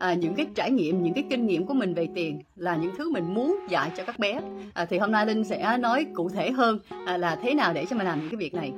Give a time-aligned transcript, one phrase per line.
[0.00, 2.92] à, những cái trải nghiệm những cái kinh nghiệm của mình về tiền là những
[2.98, 4.40] thứ mình muốn dạy cho các bé.
[4.74, 7.86] À, thì hôm nay linh sẽ nói cụ thể hơn à, là thế nào để
[7.90, 8.72] cho mình làm những cái việc này.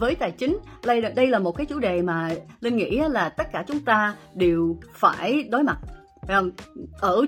[0.00, 2.30] Với tài chính đây là đây là một cái chủ đề mà
[2.60, 5.78] linh nghĩ là tất cả chúng ta đều phải đối mặt
[7.00, 7.26] ở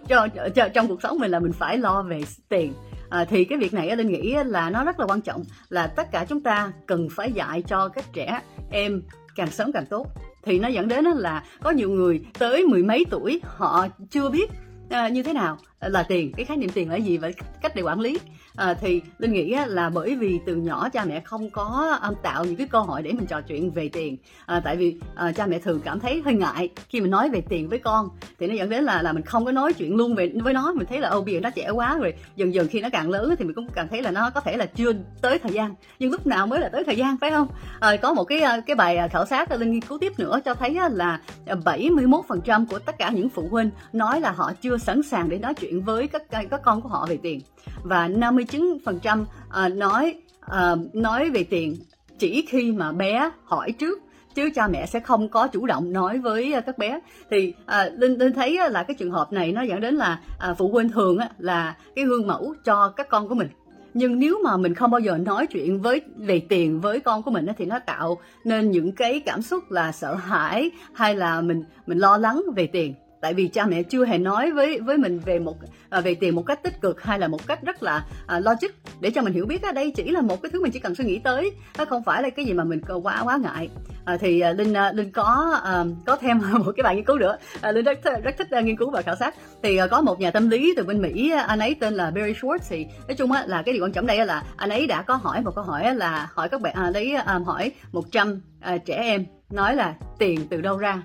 [0.74, 2.72] trong cuộc sống mình là mình phải lo về tiền.
[3.10, 6.12] À, thì cái việc này linh nghĩ là nó rất là quan trọng là tất
[6.12, 8.40] cả chúng ta cần phải dạy cho các trẻ
[8.70, 9.02] em
[9.36, 10.06] càng sớm càng tốt.
[10.42, 14.50] Thì nó dẫn đến là có nhiều người tới mười mấy tuổi, họ chưa biết
[14.90, 16.32] à, như thế nào là tiền.
[16.32, 17.30] Cái khái niệm tiền là gì và
[17.62, 18.18] cách để quản lý.
[18.56, 22.44] À, thì linh nghĩ là bởi vì từ nhỏ cha mẹ không có um, tạo
[22.44, 24.16] những cái cơ hội để mình trò chuyện về tiền.
[24.46, 27.40] À, tại vì à, cha mẹ thường cảm thấy hơi ngại khi mình nói về
[27.48, 28.08] tiền với con.
[28.38, 30.72] Thì nó dẫn đến là là mình không có nói chuyện luôn về với nó.
[30.72, 33.10] Mình thấy là ô bây giờ nó trẻ quá rồi dần dần khi nó càng
[33.10, 35.74] lớn thì mình cũng càng thấy là nó có thể là chưa tới thời gian.
[35.98, 37.48] Nhưng lúc nào mới là tới thời gian phải không?
[37.80, 40.40] À, có một cái à, cái bài à, khảo sát linh nghiên cứu tiếp nữa
[40.44, 45.02] cho thấy là 71% của tất cả những phụ huynh nói là họ chưa sẵn
[45.02, 47.40] sàng để nói chuyện với các các con của họ về tiền.
[47.82, 51.76] Và 59% à, ờ, nói à, nói về tiền
[52.18, 53.98] chỉ khi mà bé hỏi trước
[54.34, 57.00] chứ cha mẹ sẽ không có chủ động nói với ờ, các bé.
[57.30, 60.54] Thì à, linh linh thấy là cái trường hợp này nó dẫn đến là à,
[60.54, 63.48] phụ huynh thường á, là cái gương mẫu cho các con của mình.
[63.94, 67.30] Nhưng nếu mà mình không bao giờ nói chuyện với về tiền với con của
[67.30, 71.64] mình thì nó tạo nên những cái cảm xúc là sợ hãi hay là mình
[71.86, 75.18] mình lo lắng về tiền tại vì cha mẹ chưa hề nói với với mình
[75.18, 75.56] về một
[75.90, 78.68] à, về tiền một cách tích cực hay là một cách rất là à, logic.
[79.00, 80.94] Để cho mình hiểu biết ở đây chỉ là một cái thứ mình chỉ cần
[80.94, 83.68] suy nghĩ tới nó không phải là cái gì mà mình quá quá ngại.
[84.04, 87.18] À, thì à, linh à, linh có à, có thêm một cái bài nghiên cứu
[87.18, 87.36] nữa.
[87.60, 89.34] À, linh rất rất thích uh, nghiên cứu và khảo sát.
[89.62, 92.10] Thì à, có một nhà tâm lý từ bên mỹ à, anh ấy tên là
[92.10, 92.58] Barry Schwartz.
[92.68, 95.14] Thì nói chung á, là cái điều quan trọng đây là anh ấy đã có
[95.14, 98.94] hỏi một câu hỏi là hỏi các bạn à, lấy à, hỏi 100 à, trẻ
[98.94, 101.02] em nói là tiền từ đâu ra?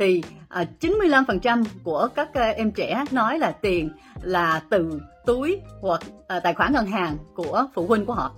[0.00, 3.90] Thì à, 95% của các à, em trẻ nói là tiền
[4.22, 8.32] là từ túi hoặc à, tài khoản ngân hàng của phụ huynh của họ.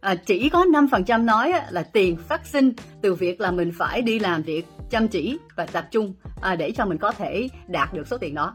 [0.00, 2.72] À, chỉ có 5% nói là tiền phát sinh
[3.02, 6.70] từ việc là mình phải đi làm việc chăm chỉ và tập trung à, để
[6.70, 8.54] cho mình có thể đạt được số tiền đó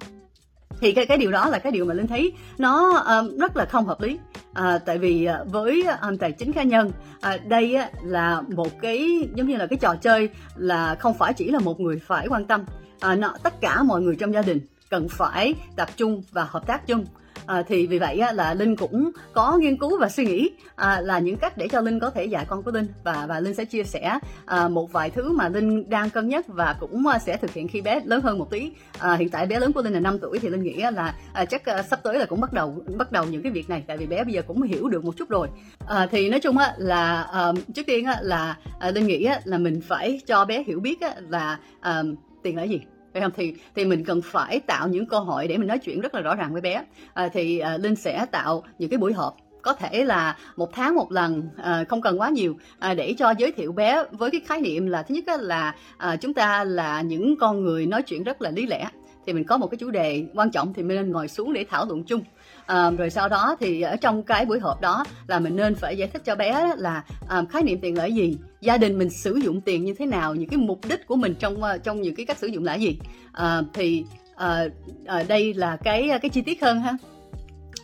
[0.81, 3.65] thì cái cái điều đó là cái điều mà linh thấy nó um, rất là
[3.65, 4.19] không hợp lý
[4.55, 8.81] à, tại vì à, với à, um, tài chính cá nhân à, đây là một
[8.81, 12.27] cái giống như là cái trò chơi là không phải chỉ là một người phải
[12.29, 12.65] quan tâm.
[12.99, 16.67] À, nó, tất cả mọi người trong gia đình cần phải tập trung và hợp
[16.67, 17.05] tác chung
[17.47, 21.01] à, thì vì vậy á, là linh cũng có nghiên cứu và suy nghĩ à,
[21.01, 22.87] là những cách để cho linh có thể dạy con của linh.
[23.03, 26.47] Và và linh sẽ chia sẻ à, một vài thứ mà linh đang cân nhắc
[26.47, 28.71] và cũng à, sẽ thực hiện khi bé lớn hơn một tí.
[28.99, 31.45] À, hiện tại bé lớn của linh là 5 tuổi thì linh nghĩ là à,
[31.45, 33.97] chắc à, sắp tới là cũng bắt đầu bắt đầu những cái việc này tại
[33.97, 35.47] vì bé bây giờ cũng hiểu được một chút rồi.
[35.87, 39.39] À, thì nói chung á, là à, trước tiên á, là à, linh nghĩ á,
[39.43, 42.03] là mình phải cho bé hiểu biết á, là à,
[42.43, 42.81] tiền là gì
[43.15, 43.31] phải không?
[43.35, 46.21] Thì thì mình cần phải tạo những cơ hội để mình nói chuyện rất là
[46.21, 46.83] rõ ràng với bé.
[47.13, 50.95] À, thì à, linh sẽ tạo những cái buổi họp có thể là một tháng
[50.95, 54.41] một lần à, không cần quá nhiều à, để cho giới thiệu bé với cái
[54.45, 58.23] khái niệm là thứ nhất là à, chúng ta là những con người nói chuyện
[58.23, 58.89] rất là lý lẽ
[59.25, 61.65] thì mình có một cái chủ đề quan trọng thì mình nên ngồi xuống để
[61.69, 62.21] thảo luận chung.
[62.65, 65.97] À, rồi sau đó thì ở trong cái buổi họp đó là mình nên phải
[65.97, 69.35] giải thích cho bé là à, khái niệm tiền là gì gia đình mình sử
[69.35, 72.15] dụng tiền như thế nào những cái mục đích của mình trong ờ, trong những
[72.15, 72.99] cái cách sử dụng là gì.
[73.33, 74.05] À, thì
[74.35, 74.65] à,
[75.05, 76.97] à, đây là cái cái chi tiết hơn ha.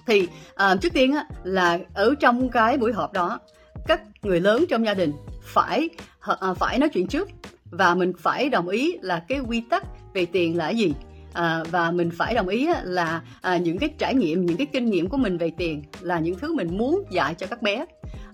[0.07, 3.39] Thì à, trước tiên á, là ở trong cái buổi họp đó
[3.87, 7.29] các người lớn trong gia đình phải à, phải nói chuyện trước
[7.71, 10.93] và mình phải đồng ý là cái quy tắc về tiền là gì
[11.33, 14.89] à, và mình phải đồng ý là à, những cái trải nghiệm những cái kinh
[14.89, 17.85] nghiệm của mình về tiền là những thứ mình muốn dạy cho các bé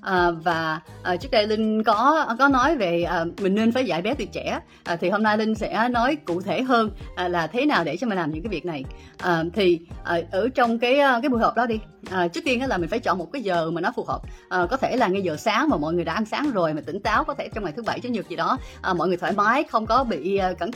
[0.07, 4.01] à, và à, trước đây linh có có nói về à, mình nên phải dạy
[4.01, 4.59] bé từ trẻ.
[4.83, 7.97] À, thì hôm nay linh sẽ nói cụ thể hơn à, là thế nào để
[7.97, 8.83] cho mình làm những cái việc này.
[9.17, 11.79] À, thì à, ở trong cái cái buổi họp đó đi
[12.11, 14.21] à, trước tiên là mình phải chọn một cái giờ mà nó phù hợp.
[14.49, 16.81] À, có thể là ngay giờ sáng mà mọi người đã ăn sáng rồi mà
[16.85, 19.17] tỉnh táo có thể trong ngày thứ bảy chủ nhật gì đó à, mọi người
[19.17, 20.71] thoải mái không có bị cẩn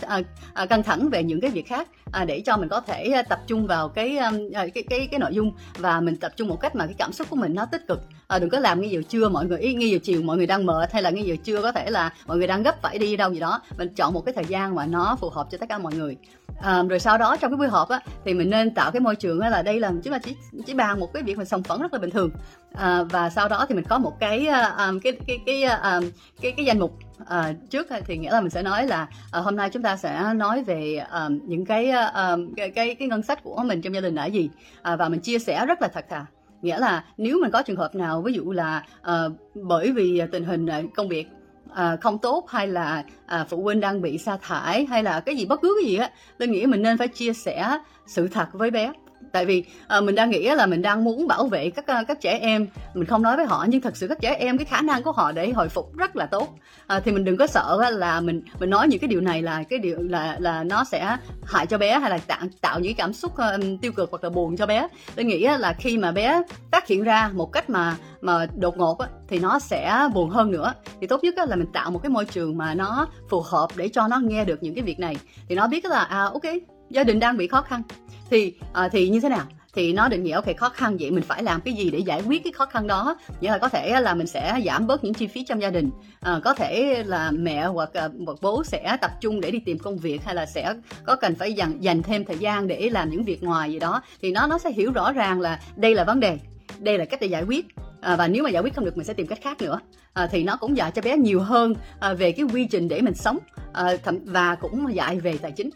[0.54, 3.40] à, căng thẳng về những cái việc khác à, để cho mình có thể tập
[3.48, 4.18] trung vào cái,
[4.54, 7.28] cái cái cái nội dung và mình tập trung một cách mà cái cảm xúc
[7.30, 8.02] của mình nó tích cực
[8.32, 10.48] à, đừng có làm ngay giờ trưa mọi người ý ngay giờ chiều mọi người
[10.48, 12.98] đang mệt hay là ngay giờ trưa có thể là mọi người đang gấp phải
[12.98, 13.62] đi đâu gì đó.
[13.78, 16.18] Mình chọn một cái thời gian mà nó phù hợp cho tất cả mọi người.
[16.62, 19.16] À, rồi sau đó trong cái buổi họp á thì mình nên tạo cái môi
[19.16, 20.36] trường á là đây là chúng ta chỉ
[20.66, 22.30] chỉ bàn một cái việc mà sòng phẳng rất là bình thường.
[22.74, 26.10] À, và sau đó thì mình có một cái um, cái cái cái um,
[26.42, 29.56] cái cái danh mục à, trước thì nghĩa là mình sẽ nói là à, hôm
[29.56, 33.44] nay chúng ta sẽ nói về à, những cái, à, cái cái cái ngân sách
[33.44, 34.50] của mình trong gia đình là gì.
[34.82, 36.26] À, và mình chia sẻ rất là thật thà
[36.62, 40.44] nghĩa là nếu mình có trường hợp nào ví dụ là uh, bởi vì tình
[40.44, 41.28] hình ờ, công việc
[41.74, 45.36] à, không tốt hay là à, phụ huynh đang bị sa thải hay là cái
[45.36, 48.48] gì bất cứ cái gì á tôi nghĩ mình nên phải chia sẻ sự thật
[48.54, 48.92] với bé
[49.32, 52.22] tại vì à, mình đang nghĩ là mình đang muốn bảo vệ các ờ, các
[52.22, 52.68] trẻ em.
[52.94, 55.12] Mình không nói với họ nhưng thật sự các trẻ em cái khả năng của
[55.12, 56.56] họ để hồi phục rất là tốt.
[56.88, 59.64] À, thì mình đừng có sợ là mình mình nói những cái điều này là
[59.64, 63.14] cái điều là là nó sẽ hại cho bé hay là tạo tạo những cảm
[63.14, 64.88] xúc uh, tiêu cực hoặc là buồn cho bé.
[65.16, 66.42] Tôi nghĩ là khi mà bé
[66.72, 70.52] phát hiện ra một cách mà mà đột ngột á, thì nó sẽ buồn hơn
[70.52, 70.74] nữa.
[71.02, 73.68] Thì tốt nhất á, là mình tạo một cái môi trường mà nó phù hợp
[73.76, 75.18] để cho nó nghe được những cái việc này.
[75.50, 76.44] Thì nó biết là à ok
[76.92, 77.82] gia đình đang bị khó khăn
[78.30, 79.46] thì à, thì như thế nào?
[79.74, 82.22] Thì nó định nghĩa ok khó khăn vậy mình phải làm cái gì để giải
[82.28, 83.16] quyết cái khó khăn đó?
[83.42, 85.90] Nghĩa là có thể là mình sẽ giảm bớt những chi phí trong gia đình
[86.20, 89.80] à, có thể là mẹ hoặc ờ, hoặc bố sẽ tập trung để đi tìm
[89.80, 90.74] công việc hay là sẽ
[91.06, 94.02] có cần phải dành dành thêm thời gian để làm những việc ngoài gì đó
[94.22, 96.38] thì nó nó sẽ hiểu rõ ràng là đây là vấn đề
[96.80, 97.66] đây là cách để giải quyết
[98.02, 99.80] à, và nếu mà giải quyết không được mình sẽ tìm cách khác nữa.
[100.14, 103.02] À, thì nó cũng dạy cho bé nhiều hơn à, về cái quy trình để
[103.02, 103.38] mình sống
[103.74, 105.70] à, thậm, và cũng dạy về tài chính.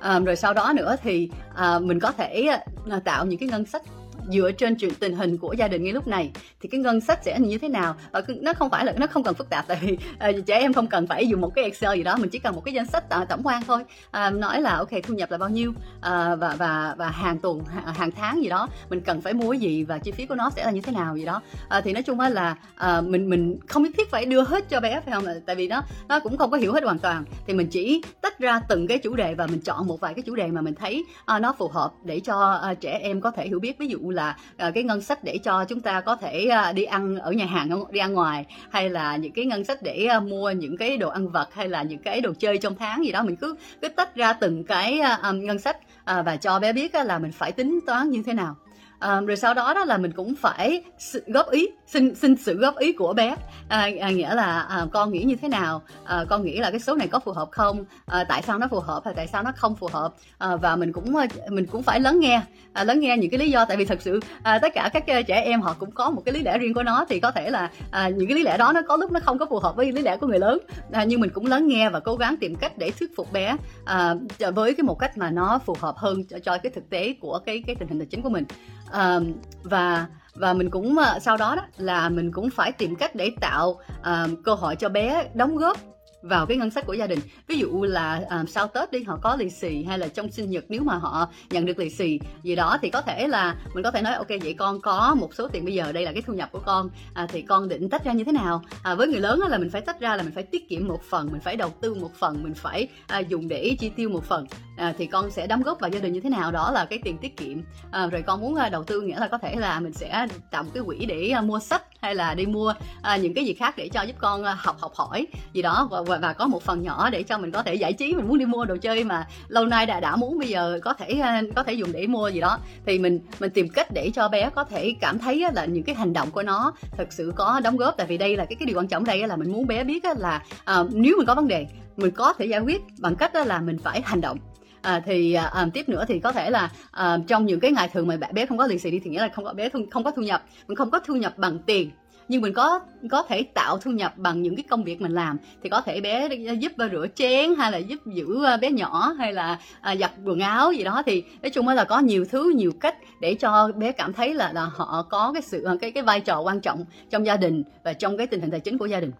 [0.00, 2.48] À, rồi sau đó nữa thì à, mình có thể
[2.90, 3.82] à, tạo những cái ngân sách
[4.32, 6.30] dựa trên chuyện tình hình của gia đình ngay lúc này
[6.60, 7.94] thì cái ngân sách sẽ như thế nào?
[8.10, 10.58] Ờ, và nó không phải là nó không cần phức tạp tại vì uh, trẻ
[10.58, 12.74] em không cần phải dùng một cái excel gì đó mình chỉ cần một cái
[12.74, 13.84] danh sách uh, tổng quan thôi.
[14.06, 17.60] Uh, nói là ok thu nhập là bao nhiêu uh, và và và hàng tuần
[17.94, 20.50] hàng tháng gì đó mình cần phải mua cái gì và chi phí của nó
[20.50, 21.42] sẽ là như thế nào gì đó.
[21.78, 24.80] Uh, thì nói chung là uh, mình mình không nhất thiết phải đưa hết cho
[24.80, 25.24] bé phải không?
[25.46, 27.24] Tại vì nó nó cũng không có hiểu hết hoàn toàn.
[27.46, 30.22] Thì mình chỉ tách ra từng cái chủ đề và mình chọn một vài cái
[30.22, 31.04] chủ đề mà mình thấy
[31.36, 33.78] uh, nó phù hợp để cho uh, trẻ em có thể hiểu biết.
[33.78, 34.36] Ví dụ là là
[34.68, 37.46] uh, cái ngân sách để cho chúng ta có thể uh, đi ăn ở nhà
[37.46, 40.96] hàng đi ăn ngoài hay là những cái ngân sách để uh, mua những cái
[40.96, 43.22] đồ ăn vặt hay là những cái đồ chơi trong tháng gì đó.
[43.22, 45.00] Mình cứ cứ tách ra từng cái
[45.30, 48.22] uh, ngân sách uh, và cho bé biết uh, là mình phải tính toán như
[48.26, 48.56] thế nào
[49.00, 50.82] à, rồi sau đó đó là mình cũng phải
[51.26, 53.34] góp ý xin xin sự góp ý của bé.
[53.68, 55.82] À, à, nghĩa là à, con nghĩ như thế nào?
[56.04, 57.84] À, con nghĩ là cái số này có phù hợp không?
[58.06, 60.14] À, tại sao nó phù hợp hay tại sao nó không phù hợp?
[60.38, 61.14] À, và mình cũng
[61.48, 62.40] mình cũng phải lắng nghe
[62.72, 63.64] à, lắng nghe những cái lý do.
[63.64, 66.34] Tại vì thật sự à, tất cả các trẻ em họ cũng có một cái
[66.34, 67.04] lý lẽ riêng của nó.
[67.08, 69.38] Thì có thể là à, những cái lý lẽ đó nó có lúc nó không
[69.38, 70.58] có phù hợp với lý lẽ của người lớn.
[70.92, 73.56] À, nhưng mình cũng lắng nghe và cố gắng tìm cách để thuyết phục bé
[73.84, 74.14] à,
[74.54, 77.40] với cái một cách mà nó phù hợp hơn cho, cho cái thực tế của
[77.46, 78.44] cái cái tình hình tài chính của mình
[78.92, 79.20] à,
[79.62, 83.32] và và mình cũng ờ, sau đó đó là mình cũng phải tìm cách để
[83.40, 83.68] tạo
[84.00, 85.78] uh, cơ hội cho bé đóng góp
[86.22, 87.18] vào cái ngân sách của gia đình.
[87.46, 90.50] Ví dụ là à, sau tết đi họ có lì xì hay là trong sinh
[90.50, 93.84] nhật nếu mà họ nhận được lì xì gì đó thì có thể là mình
[93.84, 96.22] có thể nói ok vậy con có một số tiền bây giờ đây là cái
[96.26, 98.62] thu nhập của con à, thì con định tách ra như thế nào?
[98.82, 101.02] À, với người lớn là mình phải tách ra là mình phải tiết kiệm một
[101.10, 104.24] phần mình phải đầu tư một phần mình phải à, dùng để chi tiêu một
[104.24, 104.46] phần.
[104.76, 106.98] À, thì con sẽ đóng góp vào gia đình như thế nào đó là cái
[107.04, 107.58] tiền tiết kiệm.
[107.90, 110.62] À, rồi con muốn à, đầu tư nghĩa là có thể là mình sẽ tạo
[110.62, 113.54] một cái quỹ để à, mua sách hay là đi mua à, những cái gì
[113.54, 115.88] khác để cho giúp con à, học học hỏi gì đó.
[115.90, 118.28] Và, và, và có một phần nhỏ để cho mình có thể giải trí mình
[118.28, 121.18] muốn đi mua đồ chơi mà lâu nay đã đã muốn bây giờ có thể
[121.22, 122.58] ờ, có thể dùng để mua gì đó.
[122.86, 125.94] Thì mình mình tìm cách để cho bé có thể cảm thấy là những cái
[125.94, 127.96] hành động của nó thực sự có đóng góp.
[127.96, 130.04] Tại vì đây là cái cái điều quan trọng đây là mình muốn bé biết
[130.18, 131.66] là à, nếu mình có vấn đề
[131.96, 134.38] mình có thể giải quyết bằng cách là mình phải hành động.
[134.82, 137.88] À, thì à, à tiếp nữa thì có thể là à, trong những cái ngày
[137.88, 139.78] thường mà bé không có lì xì đi thì nghĩa là không có bé thu,
[139.90, 140.42] không có thu nhập.
[140.68, 141.90] Mình không có thu nhập bằng tiền
[142.30, 142.80] nhưng mình có
[143.10, 146.00] có thể tạo thu nhập bằng những cái công việc mình làm thì có thể
[146.00, 149.96] bé giúp ờ, rửa chén hay là giúp giữ ờ, bé nhỏ hay là à,
[149.96, 151.02] giặt quần áo gì đó.
[151.06, 154.52] Thì nói chung là có nhiều thứ nhiều cách để cho bé cảm thấy là
[154.52, 157.62] là họ có cái sự ờ, cái cái vai trò quan trọng trong gia đình
[157.84, 159.12] và trong cái tình hình tài chính của gia đình.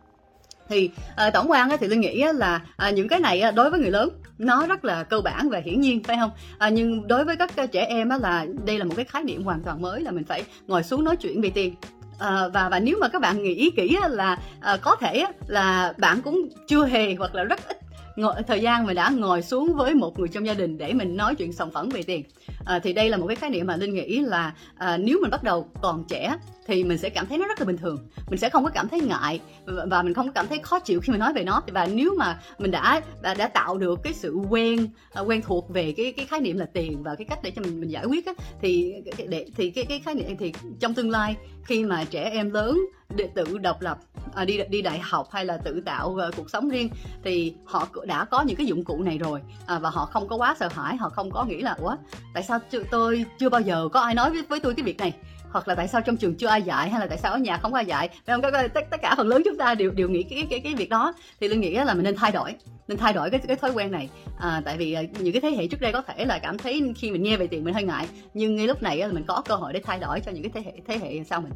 [0.68, 3.50] Thì à, tổng quan á, thì tôi nghĩ á, là à, những cái này á,
[3.50, 6.30] đối với người lớn nó rất là cơ bản và hiển nhiên phải không?
[6.58, 9.42] À, nhưng đối với các trẻ em á, là đây là một cái khái niệm
[9.42, 11.74] hoàn toàn mới là mình phải ngồi xuống nói chuyện về tiền
[12.20, 16.22] à, và và nếu mà các bạn nghĩ kỹ là à, có thể là bạn
[16.22, 17.76] cũng chưa hề hoặc là rất ít
[18.16, 21.16] ngồi, thời gian mà đã ngồi xuống với một người trong gia đình để mình
[21.16, 22.22] nói chuyện sòng phẳng về tiền
[22.70, 25.30] à, thì đây là một cái khái niệm mà linh nghĩ là à, nếu mình
[25.30, 26.36] bắt đầu còn trẻ
[26.66, 27.98] thì mình sẽ cảm thấy nó rất là bình thường.
[28.28, 31.00] Mình sẽ không có cảm thấy ngại và mình không có cảm thấy khó chịu
[31.00, 31.62] khi mình nói về nó.
[31.72, 35.70] Và nếu mà mình đã đã, đã tạo được cái sự quen ờ, quen thuộc
[35.70, 38.04] về cái cái khái niệm là tiền và cái cách để cho mình mình giải
[38.04, 38.94] quyết á, thì
[39.28, 42.80] để thì cái cái khái niệm thì trong tương lai khi mà trẻ em lớn
[43.16, 43.98] để tự độc lập
[44.34, 46.88] à, đi đi đại học hay là tự tạo uh, cuộc sống riêng
[47.24, 50.36] thì họ đã có những cái dụng cụ này rồi à, và họ không có
[50.36, 51.96] quá sợ hãi họ không có nghĩ là ủa
[52.34, 52.58] tại sao
[52.90, 55.12] tôi chưa bao giờ có ai nói với, với tôi cái việc này.
[55.50, 57.56] Hoặc là tại sao trong trường chưa ai dạy hay là tại sao ở nhà
[57.56, 58.08] không ai dạy.
[58.26, 58.52] Phải không?
[58.74, 61.14] Tất, tất cả phần lớn chúng ta đều đều nghĩ cái cái cái việc đó.
[61.40, 62.54] Thì tôi nghĩ là mình nên thay đổi.
[62.88, 64.08] Nên thay đổi cái cái thói quen này.
[64.38, 66.92] À, tại vì à, những cái thế hệ trước đây có thể là cảm thấy
[66.96, 68.06] khi mình nghe về tiền mình hơi ngại.
[68.34, 70.50] Nhưng ngay lúc này là mình có cơ hội để thay đổi cho những cái
[70.54, 71.52] thế hệ thế hệ sau mình.